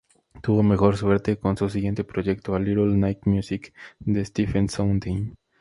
[0.41, 5.35] Tuvo mejor suerte con su siguiente proyecto, "A Little Night Music" de Stephen Sondheim.